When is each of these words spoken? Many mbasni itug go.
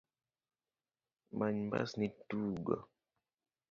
Many 1.37 1.59
mbasni 1.65 2.05
itug 2.09 2.53
go. 2.65 2.75